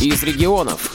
[0.00, 0.92] из регионов.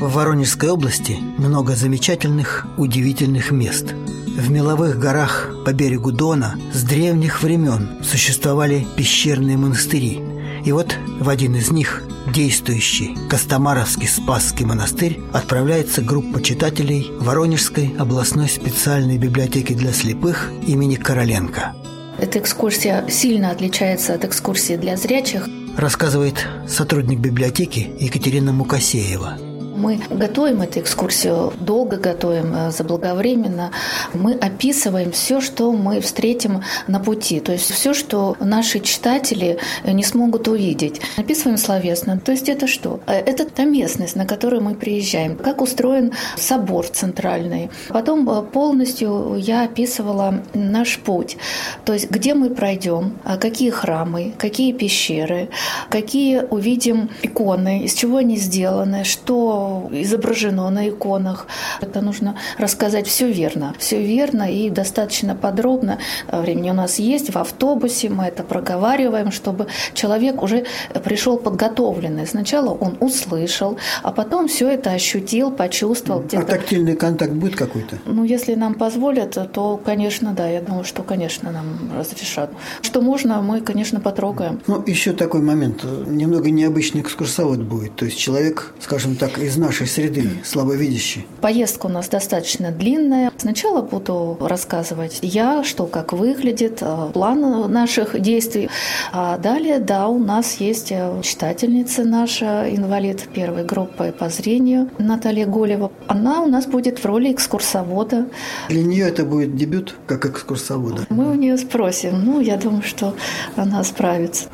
[0.00, 3.92] В Воронежской области много замечательных, удивительных мест.
[3.92, 10.22] В меловых горах по берегу Дона с древних времен существовали пещерные монастыри.
[10.64, 18.48] И вот в один из них действующий Костомаровский Спасский монастырь отправляется группа читателей Воронежской областной
[18.48, 21.74] специальной библиотеки для слепых имени Короленко.
[22.18, 25.48] Эта экскурсия сильно отличается от экскурсии для зрячих.
[25.76, 29.38] Рассказывает сотрудник библиотеки Екатерина Мукасеева–
[29.78, 33.70] мы готовим эту экскурсию, долго готовим, э, заблаговременно.
[34.12, 40.02] Мы описываем все, что мы встретим на пути, то есть все, что наши читатели не
[40.02, 41.00] смогут увидеть.
[41.16, 42.18] Описываем словесно.
[42.18, 43.00] То есть это что?
[43.06, 45.36] Э, это та местность, на которую мы приезжаем.
[45.36, 47.70] Как устроен собор центральный.
[47.88, 51.36] Потом э, полностью я описывала наш путь.
[51.84, 55.48] То есть где мы пройдем, а какие храмы, какие пещеры,
[55.90, 61.46] какие увидим иконы, из чего они сделаны, что изображено на иконах.
[61.80, 63.74] Это нужно рассказать все верно.
[63.78, 65.98] Все верно и достаточно подробно.
[66.30, 67.34] Времени у нас есть.
[67.34, 70.64] В автобусе мы это проговариваем, чтобы человек уже
[71.04, 72.26] пришел подготовленный.
[72.26, 76.24] Сначала он услышал, а потом все это ощутил, почувствовал.
[76.32, 77.98] А тактильный контакт будет какой-то?
[78.06, 80.48] Ну, если нам позволят, то, конечно, да.
[80.48, 82.50] Я думаю, что, конечно, нам разрешат.
[82.82, 84.60] Что можно, мы, конечно, потрогаем.
[84.66, 85.84] Ну, еще такой момент.
[86.06, 87.96] Немного необычный экскурсовод будет.
[87.96, 91.26] То есть человек, скажем так, из нашей среды, слабовидящий?
[91.40, 93.30] Поездка у нас достаточно длинная.
[93.36, 98.68] Сначала буду рассказывать я, что как выглядит, э, план наших действий.
[99.12, 105.46] А далее, да, у нас есть э, читательница наша, инвалид первой группы по зрению, Наталья
[105.46, 105.92] Голева.
[106.06, 108.28] Она у нас будет в роли экскурсовода.
[108.68, 111.06] Для нее это будет дебют как экскурсовода?
[111.10, 112.24] Мы у нее спросим.
[112.24, 113.14] Ну, я думаю, что
[113.56, 114.48] она справится.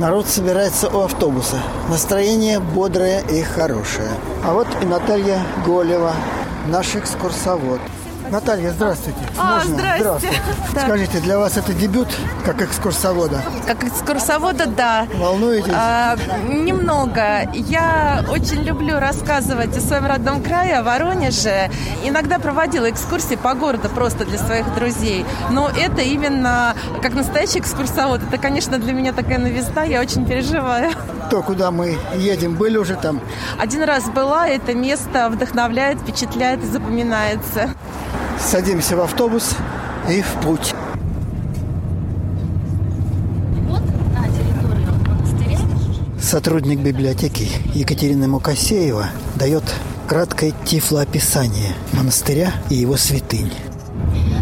[0.00, 1.58] Народ собирается у автобуса.
[1.90, 4.08] Настроение бодрое и хорошее.
[4.42, 6.14] А вот и Наталья Голева,
[6.68, 7.80] наш экскурсовод.
[8.30, 9.18] Наталья, здравствуйте.
[9.36, 9.74] А, Можно?
[9.74, 10.00] здрасте.
[10.00, 10.36] здравствуйте.
[10.74, 10.82] Да.
[10.82, 12.06] Скажите, для вас это дебют
[12.44, 13.42] как экскурсовода?
[13.66, 15.06] Как экскурсовода, да.
[15.14, 15.72] Волнуетесь?
[15.74, 16.16] А,
[16.48, 17.50] немного.
[17.52, 21.70] Я очень люблю рассказывать о своем родном крае, о Воронеже.
[22.04, 25.26] Иногда проводила экскурсии по городу просто для своих друзей.
[25.50, 28.22] Но это именно как настоящий экскурсовод.
[28.22, 29.82] Это, конечно, для меня такая новизна.
[29.82, 30.92] Я очень переживаю.
[31.30, 33.20] То, куда мы едем, были уже там?
[33.58, 34.46] Один раз была.
[34.46, 37.70] Это место вдохновляет, впечатляет и запоминается.
[38.40, 39.54] Садимся в автобус
[40.08, 40.74] и в путь.
[46.20, 49.06] Сотрудник библиотеки Екатерина Мукасеева
[49.36, 49.62] дает
[50.08, 53.52] краткое тифлоописание монастыря и его святынь.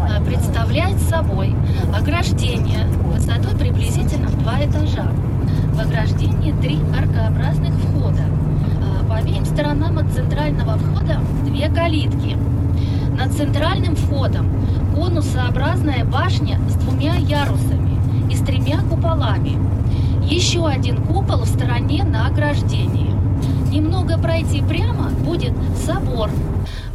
[0.01, 1.55] А, представляет собой
[1.95, 5.11] ограждение высотой приблизительно в два этажа.
[5.73, 8.25] В ограждении три аркообразных входа.
[8.83, 12.37] А, по обеим сторонам от центрального входа две калитки–
[13.19, 14.49] над центральным входом
[14.95, 17.99] конусообразная башня с двумя ярусами
[18.31, 19.59] и с тремя куполами.
[20.25, 23.15] Еще один купол в стороне на ограждении.
[23.73, 25.53] Немного пройти прямо будет
[25.85, 26.31] собор.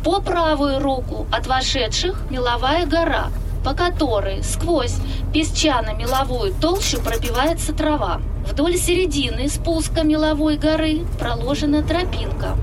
[0.04, 3.28] По правую руку от вошедших меловая гора,
[3.64, 4.96] по которой сквозь
[5.34, 8.22] песчано-меловую толщу пробивается трава.
[8.50, 12.56] Вдоль середины спуска меловой горы проложена тропинка,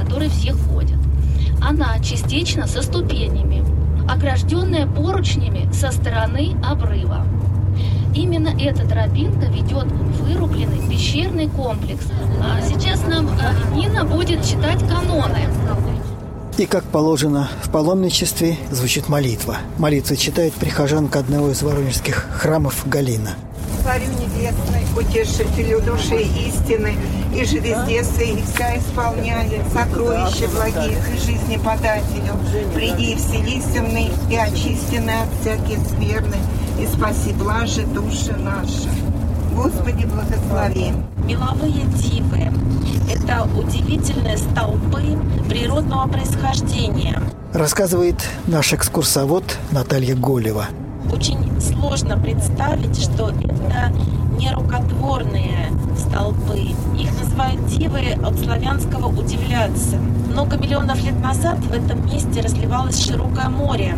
[0.00, 0.96] которой все ходят.
[1.60, 3.64] Она частично со ступенями,
[4.08, 7.26] огражденная поручнями со стороны обрыва.
[8.14, 12.06] Именно эта тропинка ведет в вырубленный пещерный комплекс.
[12.42, 15.48] А сейчас нам а, Нина будет читать каноны.
[16.58, 19.58] И как положено в паломничестве звучит молитва.
[19.78, 23.36] Молитва читает прихожанка одного из воронежских храмов Галина.
[23.90, 26.94] Царю Небесный, утешителю души истины,
[27.34, 32.38] и же везде свои вся исполняли, сокровища благих и жизни подателю.
[32.72, 33.84] Приди, вселися
[34.30, 36.36] и очистенный от всяких скверны,
[36.78, 38.88] и спаси блажи души наши.
[39.56, 40.92] Господи, благослови.
[41.24, 42.52] Меловые дивы–
[43.12, 47.20] это удивительные столпы природного происхождения.
[47.52, 50.68] Рассказывает наш экскурсовод Наталья Голева.
[51.12, 53.92] Очень сложно представить, что это
[54.38, 56.74] не рукотворные столпы.
[56.98, 59.96] Их называют дивы от славянского «удивляться».
[59.96, 63.96] Много миллионов лет назад в этом месте разливалось широкое море.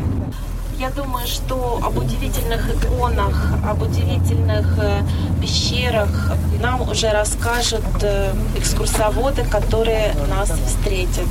[0.79, 5.03] Я думаю, что об удивительных иконах, об удивительных э,
[5.41, 11.27] пещерах нам уже расскажут э, экскурсоводы, которые нас встретят.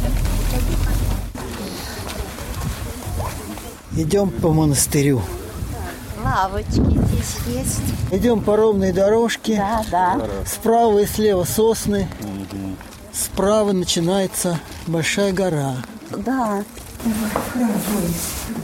[3.97, 5.21] Идем по монастырю.
[6.23, 7.81] Лавочки здесь есть.
[8.11, 9.57] Идем по ровной дорожке.
[9.57, 10.21] Да, да.
[10.45, 12.07] Справа и слева сосны.
[13.13, 15.75] Справа начинается большая гора.
[16.17, 16.63] Да.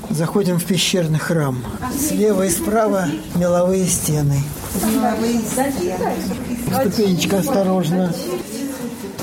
[0.09, 1.63] Заходим в пещерный храм.
[1.97, 4.41] Слева и справа меловые стены.
[4.75, 6.13] Меловые стены.
[6.79, 8.13] Ступенечка осторожно.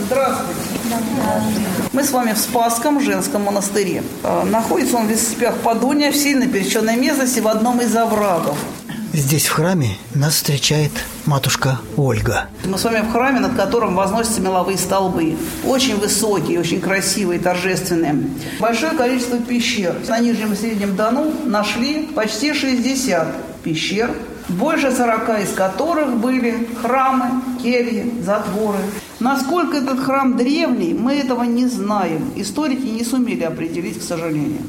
[0.07, 0.74] Здравствуйте.
[1.93, 4.03] Мы с вами в Спасском женском монастыре.
[4.23, 8.59] Э, Находится он в лесопях Подуния в сильно пересеченной местности в одном из оврагов.
[9.13, 10.91] Здесь в храме нас встречает
[11.25, 12.49] матушка Ольга.
[12.65, 15.37] Мы с вами в храме, над которым возносятся меловые столбы.
[15.65, 18.25] Очень высокие, очень красивые, торжественные.
[18.59, 19.95] Большое количество пещер.
[20.09, 24.11] На Нижнем и Среднем Дону нашли почти 60 пещер,
[24.49, 28.79] больше 40 из которых были храмы, кельи, затворы.
[29.25, 32.31] Насколько этот храм древний, мы этого не знаем.
[32.37, 34.61] Историки не сумели определить, к сожалению.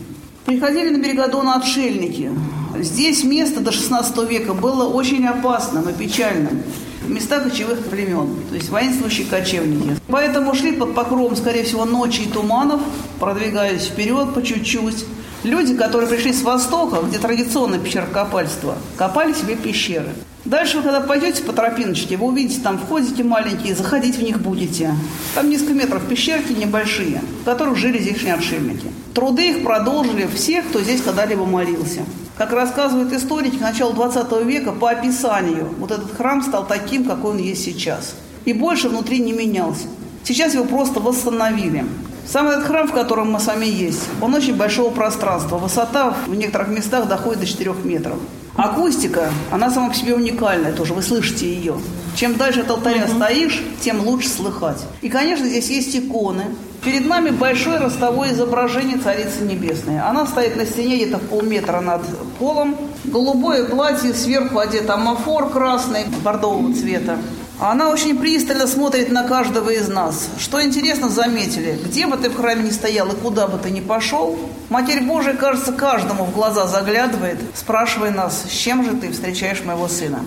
[0.46, 2.31] Приходили на берега Дона отшельники.
[2.80, 6.63] Здесь место до 16 века было очень опасным и печальным.
[7.06, 9.98] Места кочевых племен, то есть воинствующие кочевники.
[10.07, 12.80] Поэтому шли под покровом, скорее всего, ночи и туманов,
[13.19, 15.04] продвигаясь вперед по чуть-чуть.
[15.44, 20.13] Люди, которые пришли с востока, где традиционное пещерокопальство, копали себе пещеры.
[20.46, 24.94] Дальше вы, когда пойдете по тропиночке, вы увидите там входите маленькие, заходить в них будете.
[25.34, 28.88] Там несколько метров пещерки небольшие, в которых жили здешние отшельники.
[29.16, 32.02] Труды их продолжили все, кто здесь когда-либо молился.
[32.38, 37.32] Как рассказывают историки, к началу 20 века по описанию вот этот храм стал таким, какой
[37.32, 38.14] он есть сейчас.
[38.46, 39.88] И больше внутри не менялся.
[40.24, 41.86] Сейчас его просто восстановили.
[42.28, 45.58] Сам этот храм, в котором мы с вами есть, он очень большого пространства.
[45.58, 48.18] Высота в некоторых местах доходит до 4 метров.
[48.56, 51.75] Акустика, она сама по себе уникальная тоже, вы слышите ее.
[52.16, 54.81] Чем дальше от алтаря стоишь, тем лучше слыхать.
[55.02, 56.46] И, конечно, здесь есть иконы.
[56.81, 60.00] Перед нами большое ростовое изображение Царицы Небесной.
[60.00, 62.04] Она стоит на стене где-то полметра над
[62.40, 62.78] полом.
[63.04, 67.18] Голубое платье, сверху одет амафор красный, бордового цвета.
[67.60, 70.28] Она очень пристально смотрит на каждого из нас.
[70.38, 73.80] Что интересно, заметили, где бы ты в храме ни стоял и куда бы ты ни
[73.80, 74.38] пошел,
[74.69, 79.88] Матерь Божия, кажется, каждому в глаза заглядывает, спрашивая нас, с чем же ты встречаешь моего
[79.88, 80.19] сына.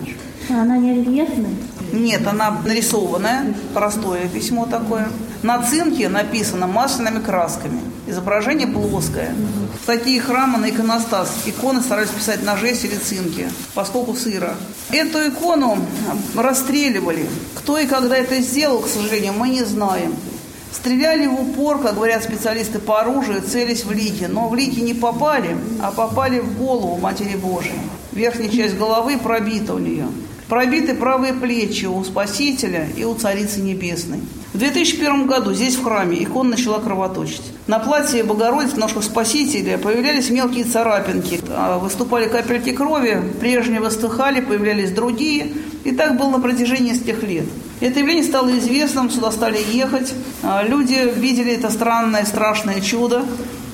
[0.49, 1.51] Она не рельефная?
[1.91, 5.09] Нет, она нарисованная, простое письмо такое.
[5.43, 7.79] На цинке написано масляными красками.
[8.09, 9.35] Изображение плоское.
[9.83, 14.55] В такие храмы на иконостас иконы старались писать на жесть или цинке, поскольку сыро.
[14.91, 15.77] Эту икону
[16.35, 17.27] расстреливали.
[17.53, 20.15] Кто и когда это сделал, к сожалению, мы не знаем.
[20.73, 24.23] Стреляли в упор, как говорят специалисты по оружию, целясь в лики.
[24.23, 27.79] Но в лики не попали, а попали в голову Матери Божией.
[28.11, 30.07] Верхняя часть головы пробита у нее.
[30.47, 34.21] Пробиты правые плечи у Спасителя и у Царицы Небесной.
[34.59, 37.43] В 2001 году здесь в храме икона начала кровоточить.
[37.67, 41.39] На платье Богородицы, ножках Спасителя, появлялись мелкие царапинки.
[41.47, 45.53] А, Выступали капельки крови, прежние выстыхали, появлялись другие.
[45.85, 47.45] И так было на протяжении нескольких лет.
[47.79, 50.13] Это явление стало известным, сюда стали ехать.
[50.43, 53.23] А, Люди видели это странное, страшное чудо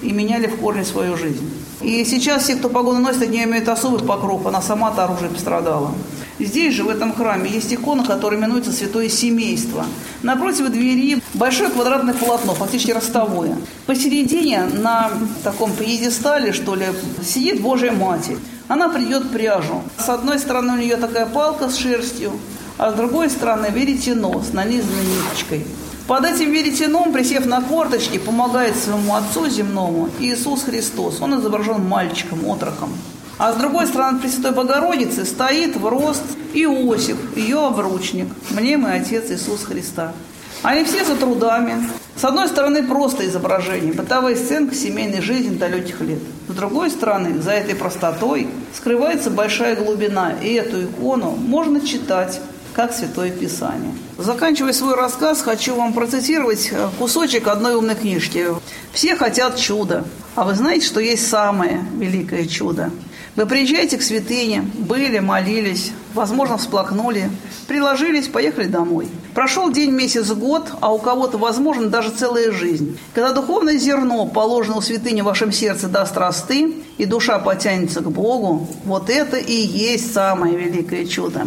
[0.04, 1.50] и меняли в корне свою жизнь.
[1.86, 4.48] И сейчас все, кто погоны носит, от нее имеют особый покров.
[4.48, 5.92] Она сама-то оружие пострадала.
[6.40, 9.86] Здесь же, в этом храме, есть икона, которая именуется «Святое семейство».
[10.24, 13.56] Напротив двери большое квадратное полотно, фактически ростовое.
[13.86, 15.12] Посередине, на
[15.44, 16.88] таком пьедестале, что ли,
[17.24, 18.40] сидит Божья Матерь.
[18.68, 19.84] Она придет пряжу.
[20.00, 22.32] С одной стороны у нее такая палка с шерстью,
[22.80, 25.68] а с другой стороны веретено с нанизанной ниточкой.
[26.08, 31.20] Под этим веретеном, присев на корточки, помогает своему Отцу земному Иисус Христос.
[31.20, 32.96] Он изображен мальчиком, отроком.
[33.40, 39.32] А с другой стороны Пресвятой Богородицы стоит в рост Иосиф, ее обручник, мне мой Отец
[39.32, 40.14] Иисус Христа.
[40.62, 41.84] Они все за трудами.
[42.16, 46.20] С одной стороны, просто изображение, бытовая сценка семейной жизни далеких лет.
[46.48, 52.40] С другой стороны, за этой простотой скрывается большая глубина, и эту икону можно читать
[52.76, 53.94] как Святое Писание.
[54.18, 58.48] Заканчивая свой рассказ, хочу вам процитировать э, кусочек одной умной книжки.
[58.92, 60.04] «Все хотят чуда,
[60.36, 62.92] а вы знаете, что есть самое великое чудо?
[63.38, 67.30] Вы приезжаете к святыне, были, молились, возможно, всплакнули,
[67.68, 69.08] приложились, поехали домой.
[69.36, 72.98] Прошел день, месяц, год, а у кого-то, возможно, даже целая жизнь.
[73.14, 78.10] Когда духовное зерно, положенное у святыни в вашем сердце, даст росты, и душа потянется к
[78.10, 81.46] Богу, вот это и есть самое великое чудо.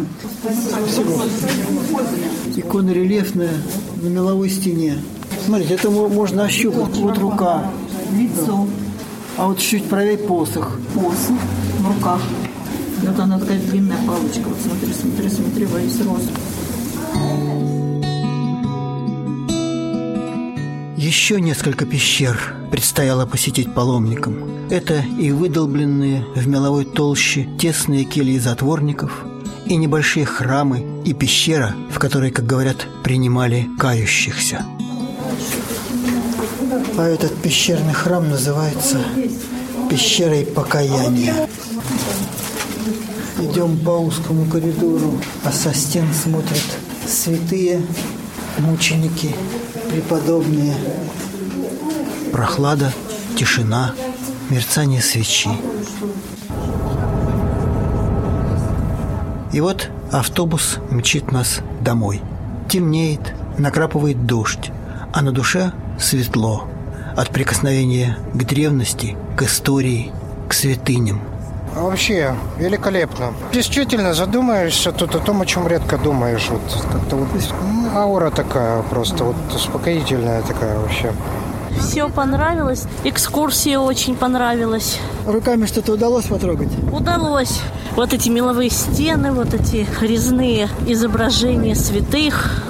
[2.55, 3.53] Икона рельефная
[4.01, 4.97] на меловой стене.
[5.45, 6.95] Смотрите, это мо- можно ощупать.
[6.97, 7.71] Вот рука.
[8.11, 8.67] Лицо,
[9.37, 10.79] А вот чуть правее посох.
[10.93, 11.37] посох
[11.79, 12.21] в руках.
[13.03, 14.47] Вот она такая длинная палочка.
[14.47, 16.31] Вот смотри, смотри, смотри, во весь рост.
[20.97, 24.67] Еще несколько пещер предстояло посетить паломникам.
[24.69, 29.25] Это и выдолбленные в меловой толще тесные кельи затворников,
[29.65, 34.65] и небольшие храмы, и пещера, в которой, как говорят, принимали кающихся.
[36.97, 38.99] А этот пещерный храм называется
[39.89, 41.47] пещерой покаяния.
[43.51, 46.63] Идем по узкому коридору, а со стен смотрят
[47.07, 47.81] святые
[48.59, 49.35] мученики,
[49.89, 50.75] преподобные.
[52.31, 52.93] Прохлада,
[53.35, 53.93] тишина,
[54.49, 55.49] мерцание свечи.
[59.51, 62.21] И вот автобус мчит нас домой.
[62.69, 64.71] Темнеет, накрапывает дождь,
[65.11, 66.67] а на душе светло
[67.17, 70.11] от прикосновения к древности, к истории,
[70.47, 71.28] к святыням.
[71.75, 73.33] Вообще великолепно.
[73.53, 76.47] Действительно задумаешься тут о том, о чем редко думаешь.
[76.49, 76.61] Вот
[76.91, 77.27] как-то вот
[77.63, 81.13] ну, аура такая просто вот успокоительная такая вообще.
[81.79, 82.85] Все понравилось.
[83.03, 84.99] Экскурсия очень понравилась.
[85.25, 86.69] Руками что-то удалось потрогать?
[86.91, 87.61] Удалось.
[87.95, 92.63] Вот эти меловые стены, вот эти резные изображения святых.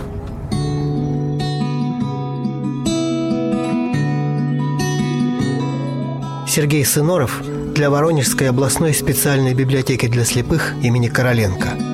[6.48, 7.42] Сергей Сыноров
[7.80, 11.78] для Воронежской областной специальной библиотеки для слепых имени Короленко–